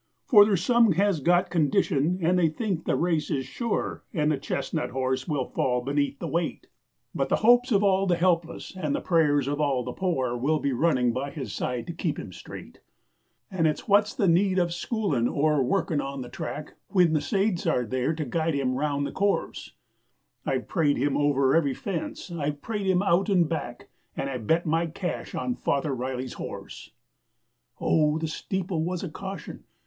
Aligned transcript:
'For 0.25 0.45
there's 0.45 0.63
some 0.63 0.93
has 0.93 1.19
got 1.19 1.51
condition, 1.51 2.17
and 2.23 2.39
they 2.39 2.49
think 2.49 2.85
the 2.85 2.95
race 2.95 3.29
is 3.29 3.45
sure, 3.45 4.03
And 4.15 4.31
the 4.31 4.37
chestnut 4.39 4.89
horse 4.89 5.27
will 5.27 5.45
fall 5.45 5.81
beneath 5.81 6.17
the 6.17 6.27
weight, 6.27 6.65
But 7.13 7.29
the 7.29 7.35
hopes 7.45 7.71
of 7.71 7.83
all 7.83 8.07
the 8.07 8.15
helpless, 8.15 8.75
and 8.75 8.95
the 8.95 8.99
prayers 8.99 9.47
of 9.47 9.61
all 9.61 9.83
the 9.83 9.91
poor, 9.93 10.35
Will 10.35 10.57
be 10.57 10.73
running 10.73 11.11
by 11.13 11.29
his 11.29 11.53
side 11.53 11.85
to 11.85 11.93
keep 11.93 12.17
him 12.17 12.33
straight. 12.33 12.79
And 13.51 13.67
it's 13.67 13.87
what's 13.87 14.15
the 14.15 14.27
need 14.27 14.57
of 14.57 14.73
schoolin' 14.73 15.27
or 15.27 15.59
of 15.61 15.67
workin' 15.67 16.01
on 16.01 16.23
the 16.23 16.29
track, 16.29 16.73
Whin 16.87 17.13
the 17.13 17.21
saints 17.21 17.67
are 17.67 17.85
there 17.85 18.15
to 18.15 18.25
guide 18.25 18.55
him 18.55 18.73
round 18.73 19.05
the 19.05 19.11
course! 19.11 19.75
I've 20.47 20.67
prayed 20.67 20.97
him 20.97 21.15
over 21.15 21.55
every 21.55 21.75
fence 21.75 22.31
I've 22.31 22.63
prayed 22.63 22.87
him 22.87 23.03
out 23.03 23.29
and 23.29 23.47
back! 23.47 23.89
And 24.17 24.31
I'll 24.31 24.39
bet 24.39 24.65
my 24.65 24.87
cash 24.87 25.35
on 25.35 25.53
Father 25.53 25.93
Riley's 25.93 26.33
horse!'..... 26.41 26.89
Oh, 27.79 28.17
the 28.17 28.27
steeple 28.27 28.83
was 28.83 29.03
a 29.03 29.09
caution! 29.09 29.65